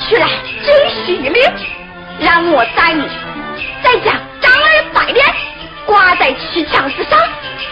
[0.00, 0.28] 去来
[0.64, 1.42] 真是一名，
[2.20, 3.08] 让我带你，
[3.82, 5.26] 再将张耳白脸
[5.86, 7.18] 挂在七墙之上，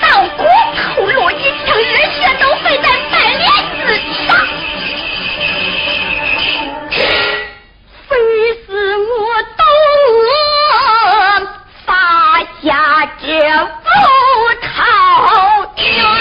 [0.00, 0.44] 到骨
[0.76, 3.44] 头落一墙，热血都飞在白脸
[3.86, 3.94] 之
[4.26, 4.36] 上。
[8.08, 8.16] 非
[8.66, 9.64] 是我斗
[10.22, 11.48] 恶，
[11.84, 13.26] 发下这
[13.58, 13.86] 斧
[14.62, 14.66] 头
[15.76, 16.15] 天。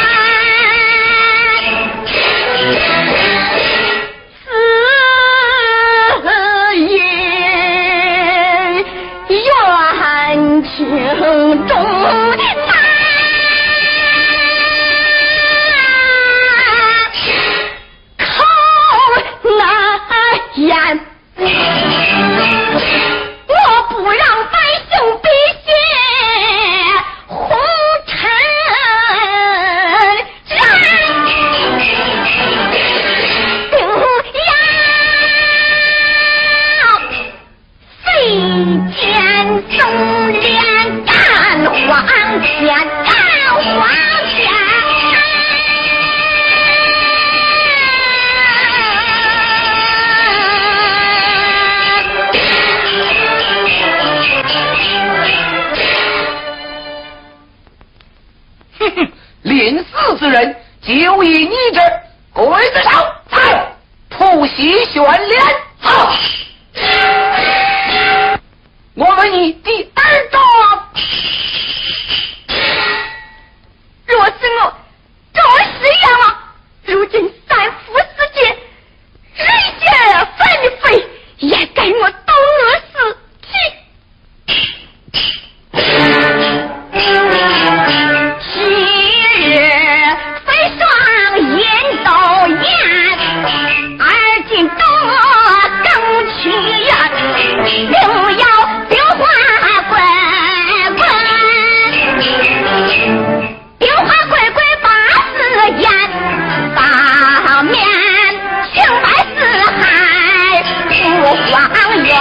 [111.56, 111.64] 状
[112.04, 112.14] 元，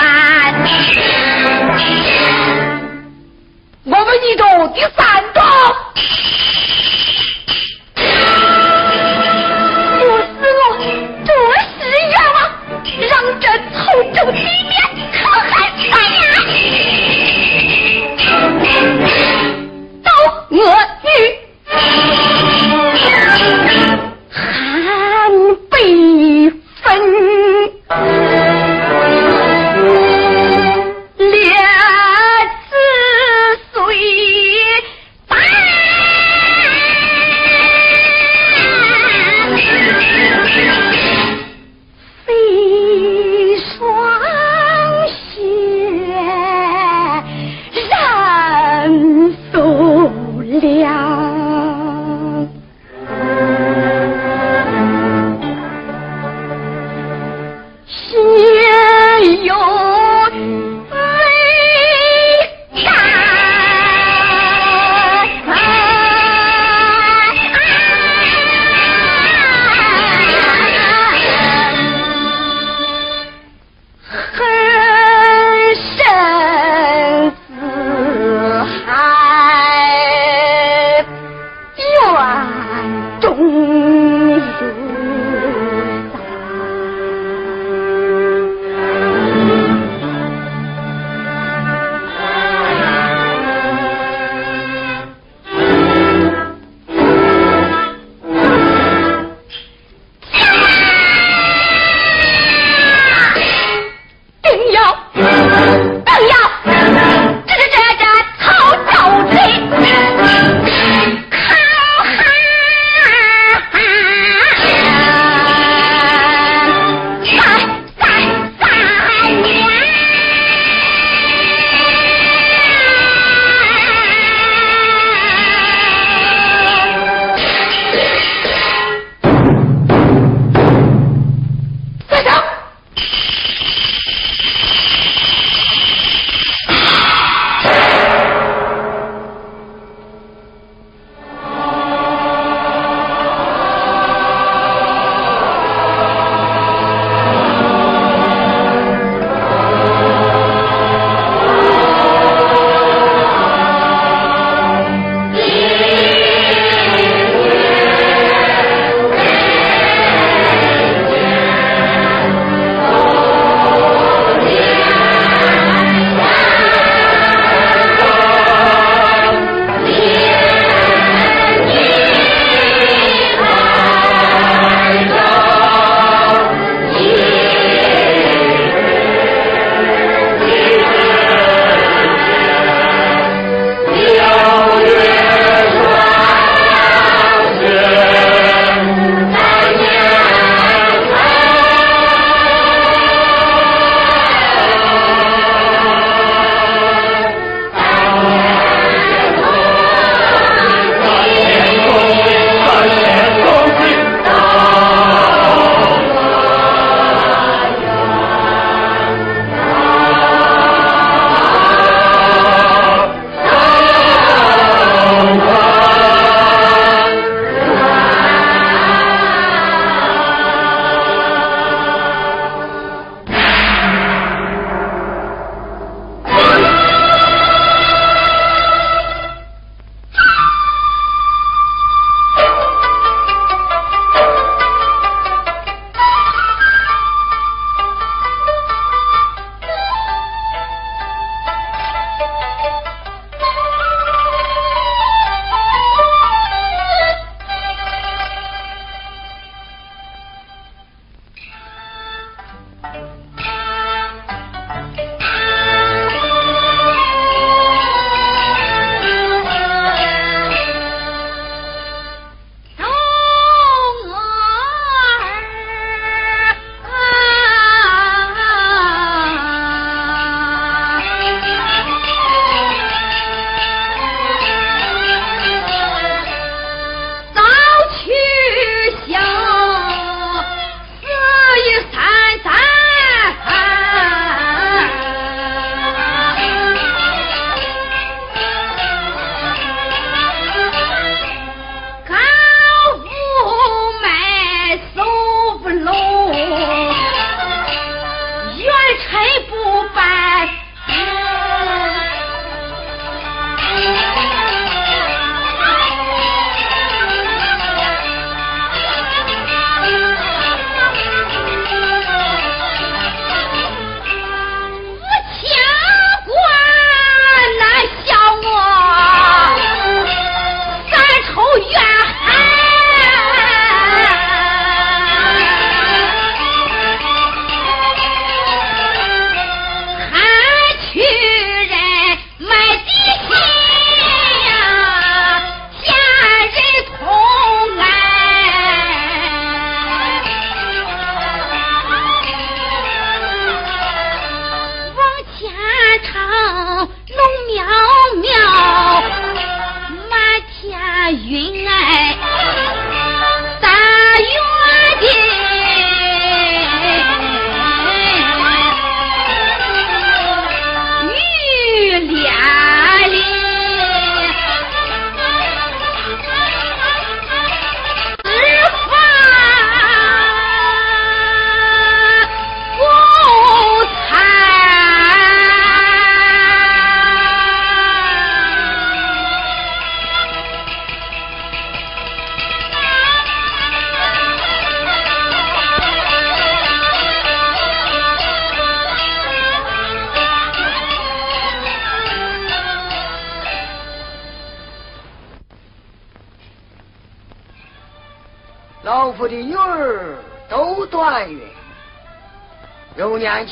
[3.82, 5.02] 我们进入第三
[5.34, 5.42] 种。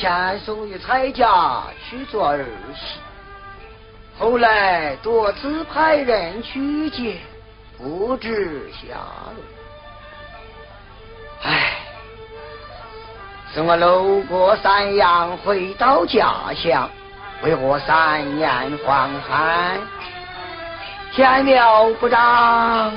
[0.03, 2.43] 前送于彩家去做儿
[2.75, 2.99] 媳，
[4.19, 7.15] 后来多次派人去接，
[7.77, 8.97] 不知下
[9.33, 9.43] 落。
[11.43, 11.75] 唉，
[13.53, 16.89] 是我路过三阳，回到家乡，
[17.41, 19.79] 为何三年荒旱，
[21.13, 22.91] 天苗不长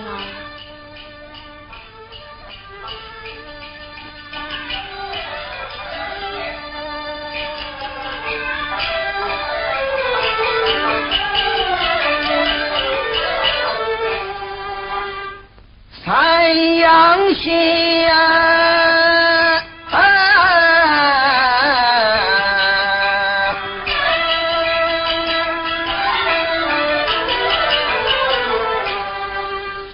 [16.07, 16.13] 啊？
[16.13, 18.07] 三阳县。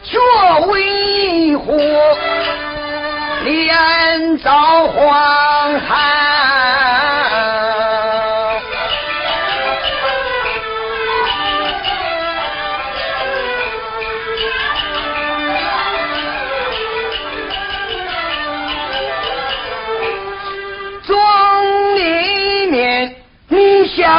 [0.04, 0.18] 却
[0.66, 1.72] 为火
[3.44, 5.80] 连遭荒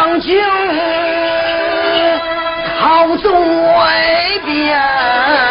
[0.05, 0.37] 你相请
[2.79, 3.31] 靠左
[4.45, 5.42] 边。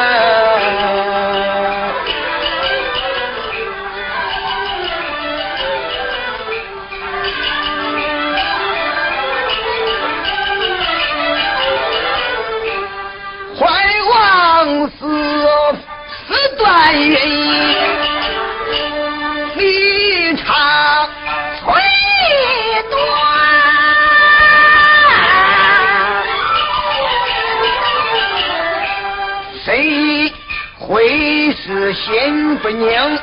[32.62, 33.18] 不宁，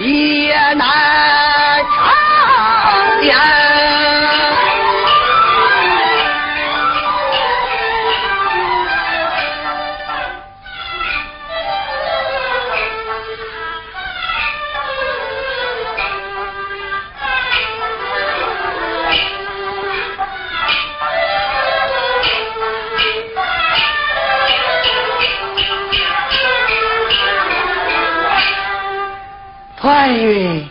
[0.00, 1.65] 也难
[29.86, 30.66] 团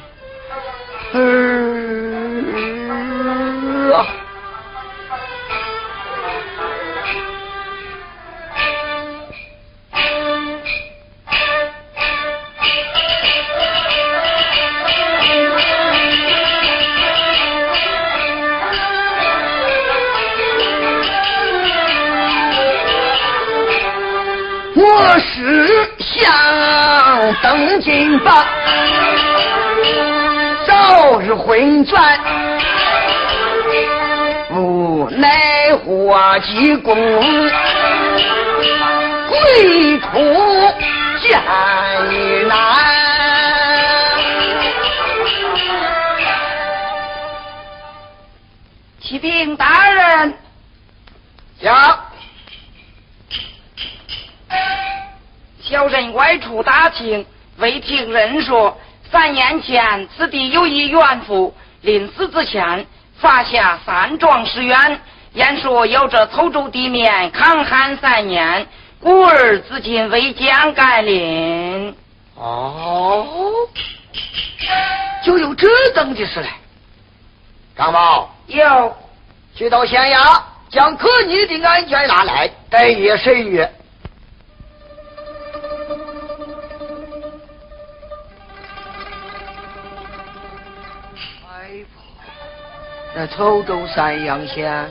[31.86, 32.19] 转，
[34.52, 36.95] 无奈花济公
[39.30, 40.10] 归途
[41.21, 41.39] 艰
[42.48, 42.58] 难。
[49.02, 50.34] 启禀大人，
[51.62, 52.00] 讲，
[55.62, 57.26] 小人外出打听，
[57.58, 58.76] 未听人说，
[59.12, 62.84] 三年前此地有一怨妇，临死之前
[63.19, 65.00] 发下三桩誓愿，
[65.34, 68.65] 言说要这曹州地面抗旱三年，
[69.00, 71.95] 故而至今未见甘霖。
[72.34, 73.28] 哦，
[75.24, 76.50] 就有这等的事来。
[77.78, 78.98] 张宝，有
[79.56, 83.71] 去到县衙，将可疑的安全拿来，待月审阅。
[93.17, 94.89] 那曹州山阳县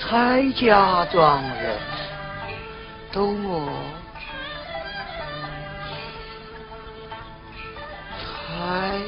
[0.00, 1.76] 蔡家庄人
[3.12, 3.70] 都我
[8.08, 8.98] 蔡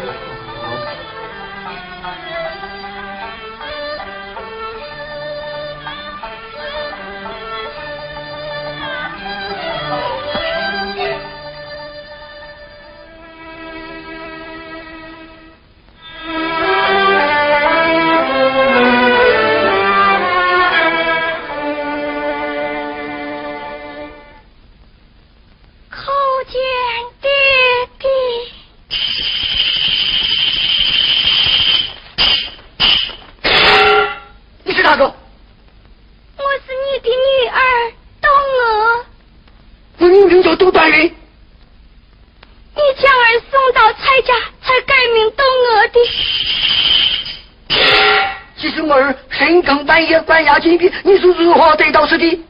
[50.39, 52.41] 半夜关押禁闭，你是如何得到此地？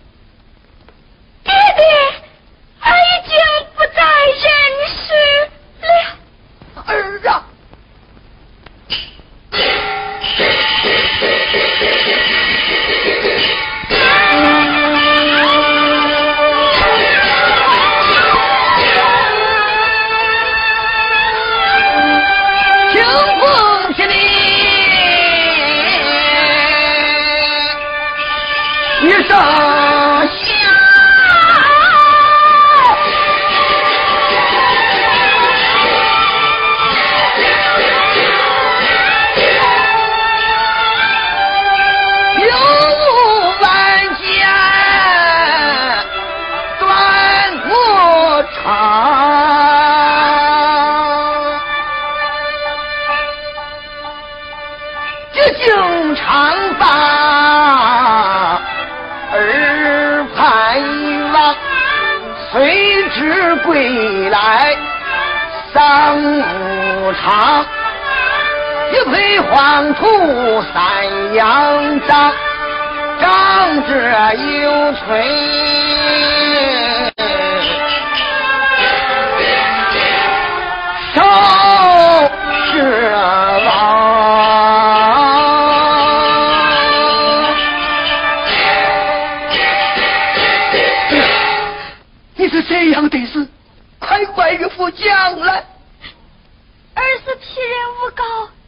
[73.88, 73.94] 这
[74.34, 75.00] 有垂，
[81.14, 81.16] 少
[82.70, 82.76] 是
[83.64, 83.72] 王。
[92.36, 93.48] 你是这样的事？
[93.98, 95.64] 快快与父讲来！
[96.94, 97.72] 儿是替人
[98.02, 98.22] 诬告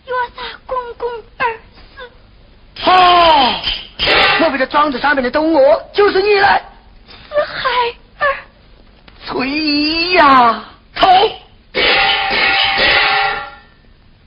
[0.06, 1.06] 岳杀公公
[1.36, 2.90] 而死。
[2.90, 3.60] 哦，
[4.60, 6.60] 这庄子上面的东娥就是你来？
[7.08, 7.70] 是孩
[8.18, 8.26] 儿。
[9.24, 10.62] 崔呀，
[10.94, 11.08] 头！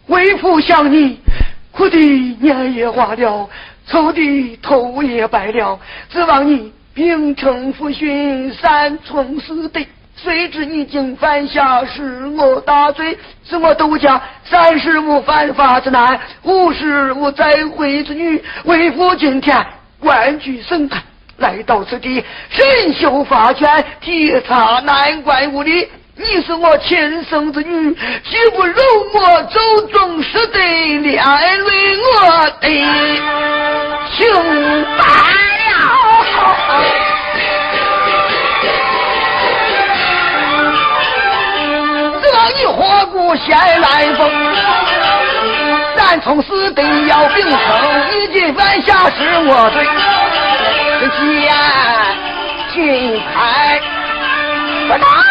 [0.07, 1.21] 为父想你，
[1.71, 1.99] 哭的
[2.41, 3.47] 眼也花了，
[3.85, 9.79] 愁的头也白了，指望你秉承父训，三从四德。
[10.15, 13.15] 谁知你竟犯下是我大罪，
[13.47, 18.43] 是我窦家三十无犯法之男，五十无再婚之女。
[18.63, 19.63] 为父今天
[20.03, 21.01] 官居审判，
[21.37, 25.89] 来到此地，身修法权，体察难关无理。
[26.15, 28.75] 你是我亲生之女，岂不容
[29.13, 30.59] 我走中实的
[30.99, 32.67] 连累我的
[34.11, 34.27] 清
[34.97, 35.09] 白了？
[42.55, 44.29] 你火骨先来风，
[46.21, 47.57] 从四德要并称。
[48.11, 49.85] 你今犯下是我罪，
[51.09, 51.51] 见
[52.73, 53.79] 金牌
[54.87, 55.22] 不打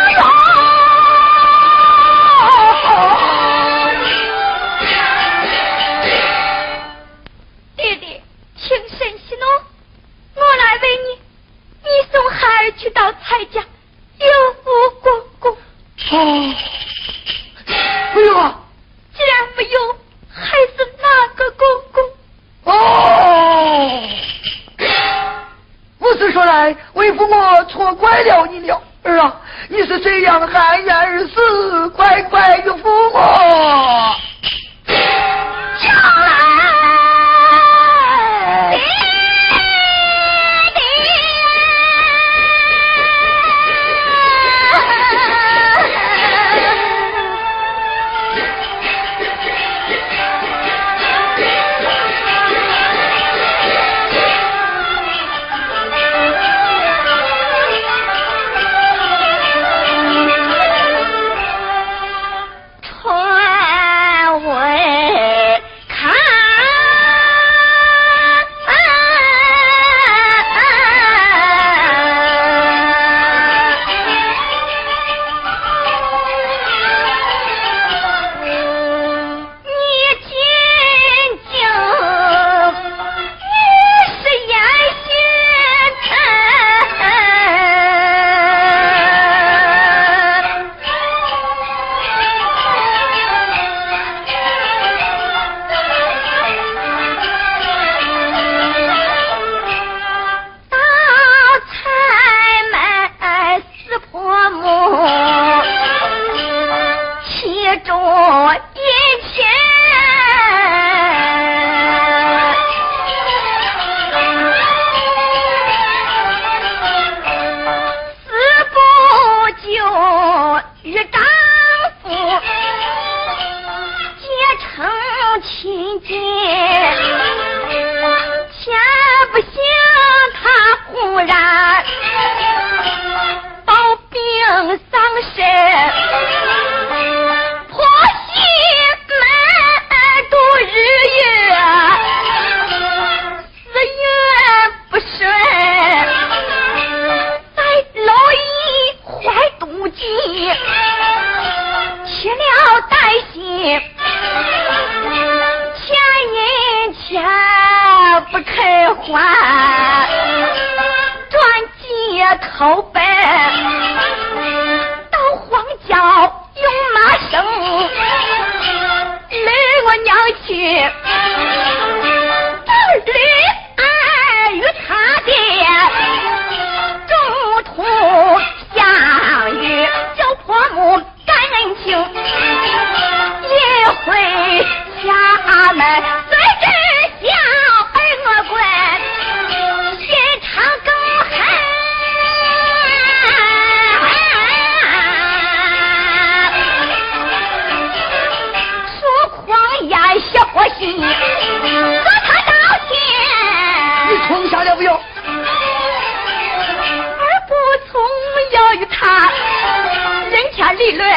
[210.83, 211.09] 理论，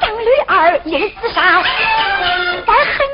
[0.00, 1.42] 张吕二因死伤，
[2.64, 3.09] 怀恨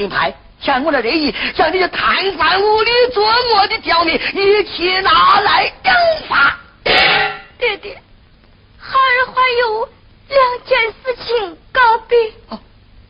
[0.00, 5.92] 金牌，将我的人意，将你这贪官污吏作恶的刁民一起拿来正
[6.26, 6.58] 法。
[6.82, 8.00] 爹爹，
[8.78, 9.88] 孩儿还有。
[10.30, 12.16] 两件事情告别。
[12.48, 12.58] 哦，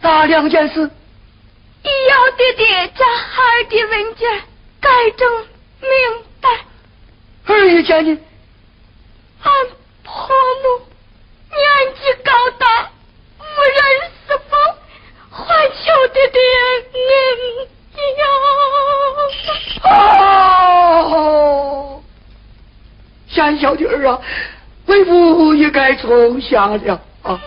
[0.00, 0.80] 哪两件事？
[0.80, 4.42] 要爹爹将孩儿的文件
[4.80, 5.46] 改正
[5.80, 6.48] 明白。
[7.46, 8.18] 儿也见你。
[9.44, 9.52] 俺
[10.02, 10.86] 婆母
[11.50, 12.90] 年纪高大，
[13.38, 14.09] 无人
[16.12, 16.84] 爹爹恩
[18.18, 18.22] 要。
[21.08, 22.02] 哦，
[23.28, 24.20] 贤孝的儿啊，
[24.86, 27.00] 为父也该从下了。
[27.22, 27.40] 啊！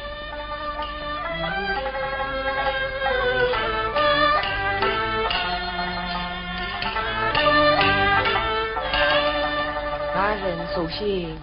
[10.14, 11.38] 大人送信，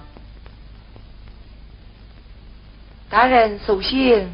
[3.08, 4.32] 大人送信。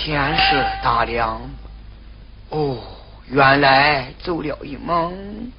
[0.00, 1.40] 天色大亮。
[2.48, 2.78] 哦。
[3.32, 5.52] 原来做了一梦，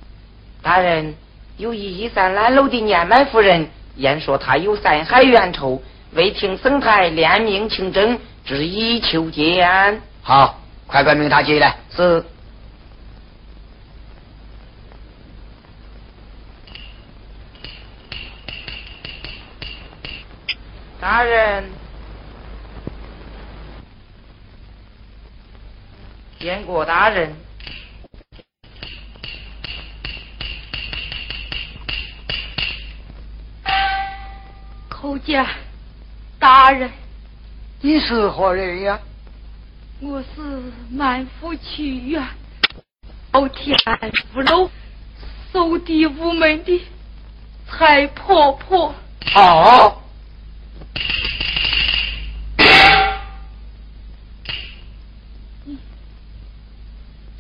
[0.62, 1.16] 大人
[1.56, 10.02] 有一一三烂楼的年迈妇人，言说她有三海冤仇，为听僧台怜悯清正，执意求见。
[10.22, 11.78] 好，快快命他进来。
[11.96, 12.26] 是。
[21.00, 21.64] 大人，
[26.42, 27.36] 见过大人。
[34.90, 35.46] 叩见
[36.40, 36.90] 大人。
[37.82, 39.00] 你是何人呀？
[40.00, 42.26] 我是满府曲院
[43.32, 43.78] 高天
[44.34, 44.70] 福楼
[45.54, 46.82] 守地无门的
[47.68, 48.96] 蔡婆婆。
[49.36, 50.02] 哦。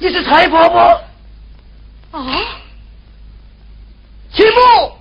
[0.01, 0.79] 你是蔡婆婆？
[2.09, 2.59] 啊！
[4.33, 4.97] 秦母，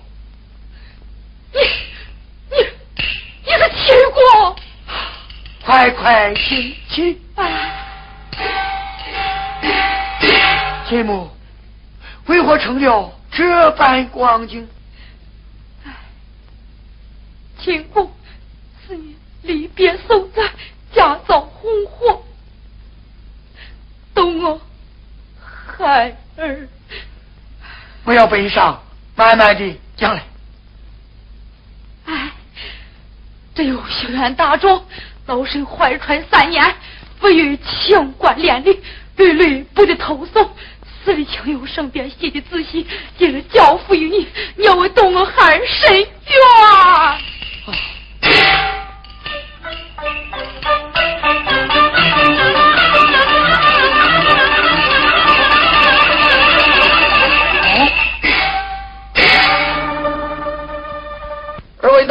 [1.51, 1.59] 你
[2.51, 2.57] 你
[3.43, 4.55] 你是秦国？
[5.65, 7.19] 快快请起。
[10.87, 11.31] 秦母，
[12.27, 14.69] 为何成了这般光景？
[17.59, 18.11] 秦公，
[18.85, 20.43] 是你离别受灾，
[20.93, 22.23] 家遭洪祸，
[24.13, 24.61] 懂我。
[25.81, 26.67] 孩儿，
[28.03, 28.79] 不要悲伤，
[29.15, 30.23] 慢慢的讲来。
[32.05, 32.29] 哎，
[33.55, 34.85] 这有修院大众，
[35.25, 36.63] 老身怀揣三年，
[37.19, 38.79] 不与清官连理，
[39.17, 40.51] 屡屡不得投送，
[41.03, 42.85] 死里情由生便写的仔细，
[43.17, 46.07] 今日交付于你，你要为动我孩儿伸冤。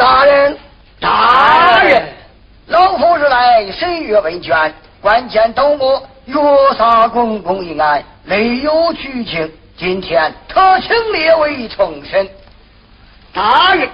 [0.01, 0.57] 大人，
[0.99, 2.01] 大人，
[2.69, 6.35] 老夫是来审阅问卷，关键斗我月
[6.75, 12.27] 杀公公一案，内有剧情，今天特请列位重审。
[13.31, 13.87] 大人，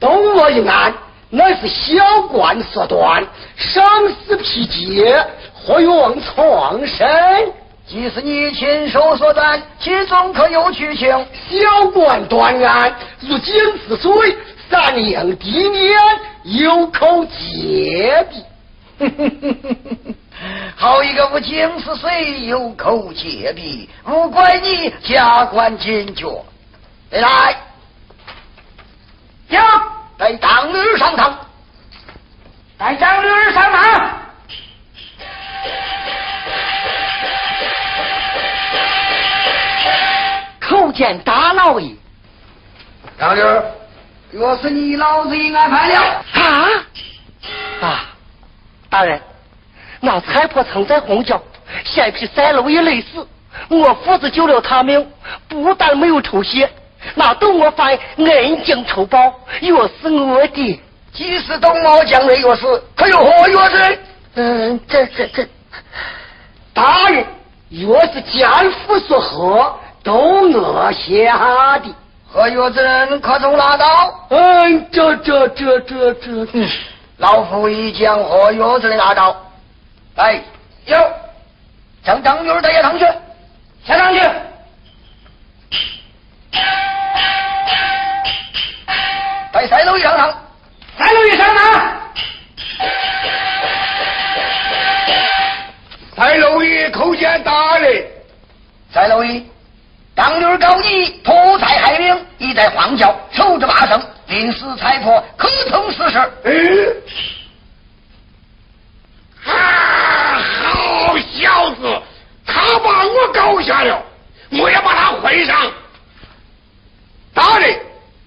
[0.00, 0.92] 斗我一案，
[1.30, 3.24] 乃是小官所断，
[3.56, 3.84] 生
[4.26, 7.06] 死披揭，何用创审？
[7.86, 11.10] 即使你亲手所断，其中可有剧情？
[11.48, 13.54] 小官断案，如井
[13.86, 14.36] 似水。
[14.70, 15.98] 三娘地面
[16.44, 18.44] 有口借笔，
[20.76, 26.26] 好一个无井似水有口借笔，不怪你加官进爵。
[27.10, 27.56] 来，
[29.48, 29.62] 将，
[30.18, 31.38] 带张女上堂，
[32.76, 34.10] 带张女上堂。
[40.60, 41.94] 叩见大老爷，
[43.18, 43.40] 张女。
[44.34, 46.00] 若是你老子已安排了
[46.32, 46.68] 啊！
[47.80, 48.04] 啊，
[48.90, 49.20] 大人，
[50.00, 51.40] 那财婆曾在红教，
[51.84, 53.24] 现批三楼也累死。
[53.68, 55.08] 我父子救了他命，
[55.46, 56.68] 不但没有酬谢，
[57.14, 59.70] 那董我犯恩将仇报，越
[60.02, 60.80] 是我的。
[61.12, 63.98] 即使董某将来越死，可有何越罪？
[64.34, 65.46] 嗯，这这这，
[66.72, 67.24] 大人，
[67.68, 70.12] 越是奸夫所贺，都
[70.50, 71.94] 我下的。
[72.34, 74.26] 何月之人可曾拿到？
[74.30, 76.68] 嗯，这这这这这，嗯
[77.18, 79.40] 老夫已将何月之人拿到。
[80.16, 80.42] 哎，
[80.86, 80.98] 有，
[82.02, 83.06] 将张女儿带下堂去，
[83.86, 84.20] 下堂去。
[89.52, 90.34] 带三楼一上堂，
[90.98, 92.00] 三楼一上堂。
[96.16, 98.10] 三楼一口见大嘞，
[98.92, 99.48] 三楼一。
[100.16, 106.32] 张女儿告你破财害命，已在荒郊守着马绳，临死财破，可曾死事？
[106.44, 106.96] 嗯。
[109.44, 112.02] 啊，好小子，
[112.46, 114.00] 他把我搞下了，
[114.50, 115.70] 我也把他会上。
[117.34, 117.76] 大人，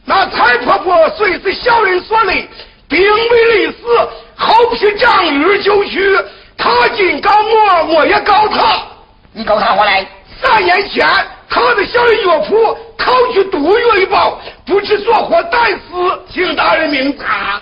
[0.04, 2.50] 那蔡婆婆虽是小人所累，
[2.90, 6.20] 并未累死，后批张女儿就去，
[6.58, 8.82] 他竟告我，我也告他。
[9.32, 10.06] 你告他何来？
[10.42, 11.08] 三年前。
[11.50, 15.82] 他的小人岳父逃去杜月一包，不知作何，但死，
[16.30, 17.62] 请大人明察。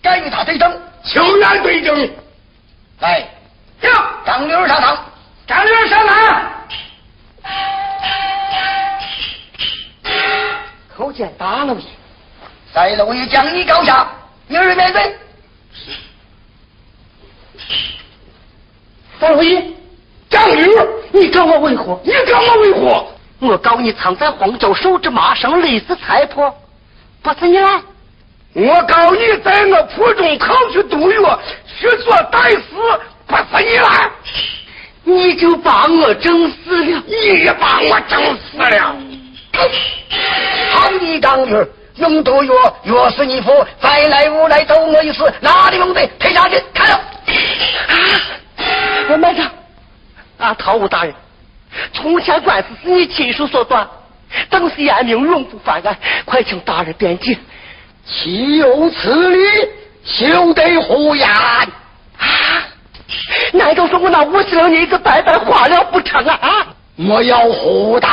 [0.00, 2.10] 该与他对证，请愿对证。
[3.00, 3.28] 来，
[3.80, 3.90] 行，
[4.24, 5.04] 张女儿上堂，
[5.46, 6.52] 张女儿上堂。
[10.96, 11.84] 叩见大老爷，
[12.72, 14.08] 在老爷将你告下，
[14.48, 15.16] 有人面对。
[19.18, 19.81] 大老爷。
[20.32, 22.00] 张女儿，你告我为何？
[22.02, 23.06] 你告我为何？
[23.38, 26.52] 我告你藏在荒郊，手执麻绳，累死财婆，
[27.22, 27.80] 不是你来。
[28.54, 31.38] 我告你在我府中逃去毒药，
[31.78, 32.62] 去做歹事，
[33.26, 34.10] 不是你来。
[35.04, 38.96] 你就把我整死了，你也把我整死了。
[40.70, 42.52] 好你张女儿，永度月，
[42.84, 46.06] 月是你父，再来无来斗我一次，哪里用得？
[46.18, 46.94] 退下去，看了。
[49.10, 49.42] 啊，慢着，
[50.42, 51.14] 啊，陶武大人，
[51.92, 53.88] 从前官司是你亲手所断，
[54.50, 57.38] 当时严明永不翻案，快请大人辩解。
[58.04, 59.38] 岂有此理！
[60.04, 61.30] 休得胡言！
[61.30, 61.64] 啊！
[63.52, 66.34] 难道说我那五十两银子白白花了不成啊？
[66.40, 66.66] 啊！
[66.96, 68.10] 我要胡道！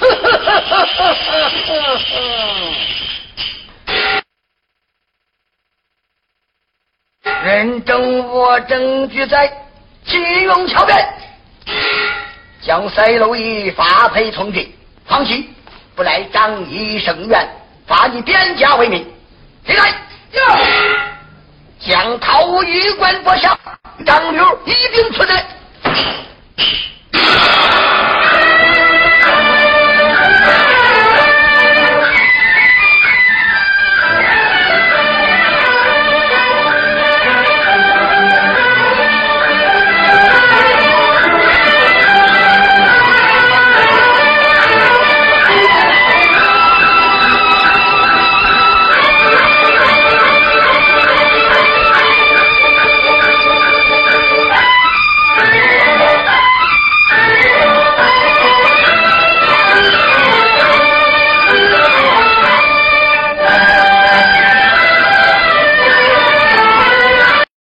[7.44, 9.52] 人证物证据在，
[10.08, 10.98] 金庸桥边，
[12.62, 14.74] 将赛楼一发配从军。
[15.06, 15.54] 放心，
[15.94, 17.48] 不来仗义声援，
[17.86, 19.06] 发你边家为民。
[19.66, 19.94] 起来！
[21.80, 23.58] 将陶玉官拨下，
[24.04, 25.46] 张六一并出来。